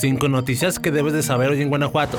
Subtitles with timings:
[0.00, 2.18] Cinco noticias que debes de saber hoy en Guanajuato.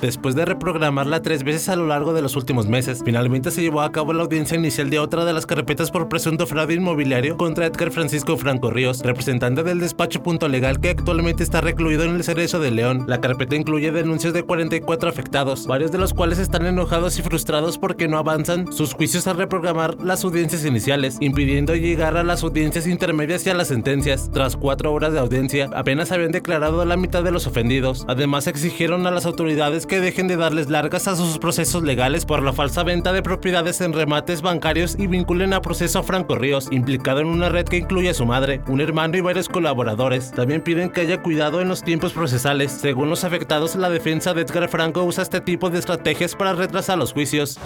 [0.00, 3.80] Después de reprogramarla tres veces a lo largo de los últimos meses, finalmente se llevó
[3.80, 7.66] a cabo la audiencia inicial de otra de las carpetas por presunto fraude inmobiliario contra
[7.66, 12.24] Edgar Francisco Franco Ríos, representante del despacho Punto Legal que actualmente está recluido en el
[12.24, 13.04] Cerezo de León.
[13.06, 17.78] La carpeta incluye denuncias de 44 afectados, varios de los cuales están enojados y frustrados
[17.78, 22.86] porque no avanzan sus juicios al reprogramar las audiencias iniciales, impidiendo llegar a las audiencias
[22.86, 24.30] intermedias y a las sentencias.
[24.32, 28.04] Tras cuatro horas de audiencia, apenas habían declarado la mitad de los ofendidos.
[28.08, 32.42] Además, exigieron a las autoridades que dejen de darles largas a sus procesos legales por
[32.42, 36.68] la falsa venta de propiedades en remates bancarios y vinculen a proceso a Franco Ríos,
[36.70, 40.30] implicado en una red que incluye a su madre, un hermano y varios colaboradores.
[40.32, 42.72] También piden que haya cuidado en los tiempos procesales.
[42.72, 46.98] Según los afectados, la defensa de Edgar Franco usa este tipo de estrategias para retrasar
[46.98, 47.58] los juicios.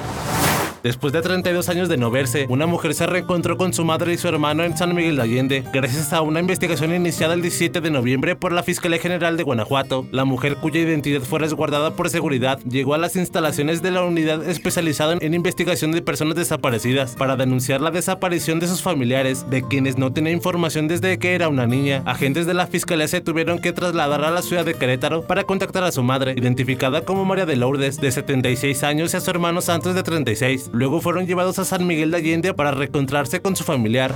[0.83, 4.17] Después de 32 años de no verse, una mujer se reencontró con su madre y
[4.17, 7.91] su hermano en San Miguel de Allende, gracias a una investigación iniciada el 17 de
[7.91, 10.07] noviembre por la Fiscalía General de Guanajuato.
[10.13, 14.49] La mujer cuya identidad fue resguardada por seguridad llegó a las instalaciones de la unidad
[14.49, 19.99] especializada en investigación de personas desaparecidas para denunciar la desaparición de sus familiares, de quienes
[19.99, 22.03] no tenían información desde que era una niña.
[22.07, 25.83] Agentes de la Fiscalía se tuvieron que trasladar a la ciudad de Querétaro para contactar
[25.83, 29.61] a su madre, identificada como María de Lourdes, de 76 años, y a su hermano
[29.61, 30.68] Santos, de 36.
[30.73, 34.15] Luego fueron llevados a San Miguel de Allende para reencontrarse con su familiar.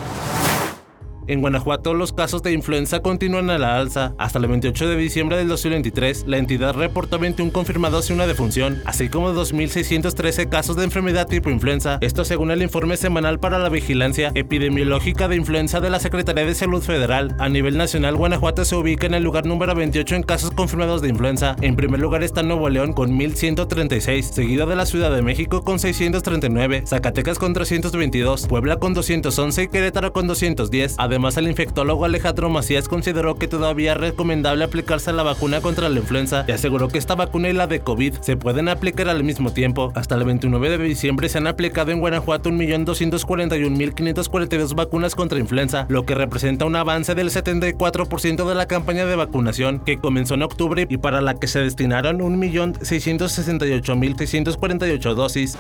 [1.29, 4.15] En Guanajuato, los casos de influenza continúan a la alza.
[4.19, 8.83] Hasta el 28 de diciembre del 2023, la entidad reportó 21 confirmados y una defunción,
[8.85, 11.99] así como 2.613 casos de enfermedad tipo influenza.
[12.01, 16.55] Esto según el informe semanal para la vigilancia epidemiológica de influenza de la Secretaría de
[16.55, 17.37] Salud Federal.
[17.39, 21.09] A nivel nacional, Guanajuato se ubica en el lugar número 28 en casos confirmados de
[21.09, 21.57] influenza.
[21.61, 25.79] En primer lugar está Nuevo León con 1.136, seguido de la Ciudad de México con
[25.79, 30.97] 639, Zacatecas con 322, Puebla con 211 y Querétaro con 210.
[30.99, 36.01] Además, el infectólogo Alejandro Macías consideró que todavía es recomendable aplicarse la vacuna contra la
[36.01, 39.53] influenza y aseguró que esta vacuna y la de COVID se pueden aplicar al mismo
[39.53, 39.93] tiempo.
[39.95, 46.05] Hasta el 29 de diciembre se han aplicado en Guanajuato 1.241.542 vacunas contra influenza, lo
[46.05, 50.89] que representa un avance del 74% de la campaña de vacunación que comenzó en octubre
[50.91, 55.57] y para la que se destinaron 1.668.648 dosis.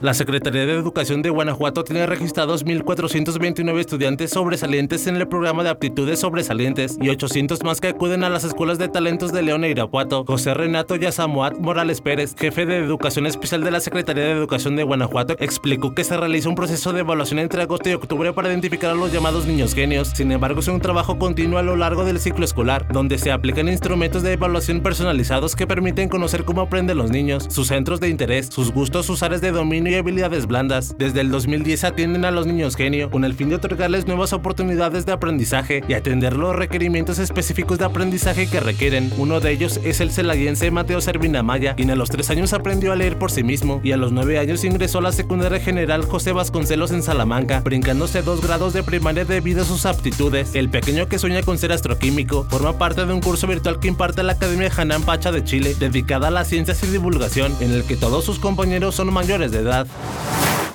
[0.00, 5.70] La Secretaría de Educación de Guanajuato tiene registrados 1.429 estudiantes sobresalientes en el programa de
[5.70, 9.70] aptitudes sobresalientes y 800 más que acuden a las escuelas de talentos de León e
[9.70, 10.24] Irapuato.
[10.24, 14.84] José Renato Yasamuat Morales Pérez, jefe de Educación Especial de la Secretaría de Educación de
[14.84, 18.92] Guanajuato, explicó que se realiza un proceso de evaluación entre agosto y octubre para identificar
[18.92, 20.12] a los llamados niños genios.
[20.14, 23.66] Sin embargo, es un trabajo continuo a lo largo del ciclo escolar, donde se aplican
[23.66, 28.46] instrumentos de evaluación personalizados que permiten conocer cómo aprenden los niños, sus centros de interés,
[28.46, 30.96] sus gustos, sus áreas de dominio y habilidades blandas.
[30.98, 35.06] Desde el 2010 atienden a los niños genio con el fin de otorgarles nuevas oportunidades
[35.06, 39.12] de aprendizaje y atender los requerimientos específicos de aprendizaje que requieren.
[39.18, 42.92] Uno de ellos es el celayense Mateo Servina Maya, quien a los 3 años aprendió
[42.92, 46.04] a leer por sí mismo y a los 9 años ingresó a la secundaria general
[46.04, 50.54] José Vasconcelos en Salamanca, brincándose dos grados de primaria debido a sus aptitudes.
[50.54, 54.22] El pequeño que sueña con ser astroquímico forma parte de un curso virtual que imparte
[54.22, 57.96] la Academia Hanan Pacha de Chile, dedicada a las ciencias y divulgación, en el que
[57.96, 59.77] todos sus compañeros son mayores de edad.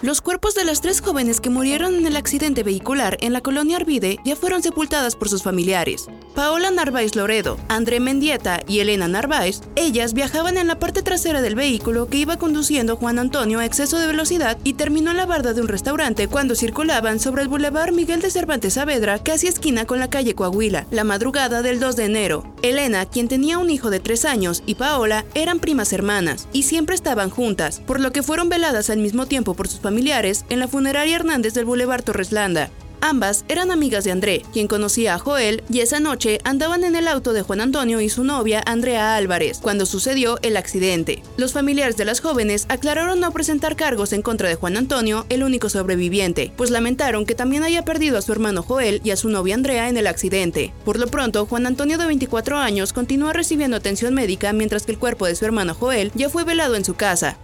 [0.01, 3.77] Los cuerpos de las tres jóvenes que murieron en el accidente vehicular en la colonia
[3.77, 6.07] Arvide ya fueron sepultadas por sus familiares.
[6.35, 11.53] Paola Narváez Loredo, André Mendieta y Elena Narváez, ellas viajaban en la parte trasera del
[11.53, 15.53] vehículo que iba conduciendo Juan Antonio a exceso de velocidad y terminó en la barda
[15.53, 19.99] de un restaurante cuando circulaban sobre el bulevar Miguel de Cervantes Saavedra, casi esquina con
[19.99, 22.55] la calle Coahuila, la madrugada del 2 de enero.
[22.63, 26.95] Elena, quien tenía un hijo de tres años, y Paola eran primas hermanas y siempre
[26.95, 30.67] estaban juntas, por lo que fueron veladas al mismo tiempo por sus familiares en la
[30.67, 32.71] funeraria Hernández del Boulevard Torreslanda.
[33.05, 37.09] Ambas eran amigas de André, quien conocía a Joel, y esa noche andaban en el
[37.09, 41.21] auto de Juan Antonio y su novia Andrea Álvarez, cuando sucedió el accidente.
[41.35, 45.43] Los familiares de las jóvenes aclararon no presentar cargos en contra de Juan Antonio, el
[45.43, 49.27] único sobreviviente, pues lamentaron que también haya perdido a su hermano Joel y a su
[49.27, 50.71] novia Andrea en el accidente.
[50.85, 54.97] Por lo pronto, Juan Antonio de 24 años continúa recibiendo atención médica mientras que el
[54.97, 57.37] cuerpo de su hermano Joel ya fue velado en su casa.